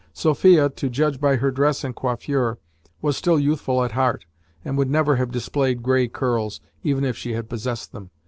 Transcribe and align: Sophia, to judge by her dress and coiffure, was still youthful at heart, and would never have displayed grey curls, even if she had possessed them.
Sophia, 0.13 0.67
to 0.67 0.89
judge 0.89 1.21
by 1.21 1.35
her 1.35 1.51
dress 1.51 1.83
and 1.83 1.95
coiffure, 1.95 2.57
was 3.03 3.15
still 3.15 3.37
youthful 3.39 3.83
at 3.83 3.91
heart, 3.91 4.25
and 4.65 4.75
would 4.75 4.89
never 4.89 5.17
have 5.17 5.29
displayed 5.29 5.83
grey 5.83 6.07
curls, 6.07 6.59
even 6.81 7.03
if 7.05 7.15
she 7.15 7.33
had 7.33 7.47
possessed 7.47 7.91
them. 7.91 8.09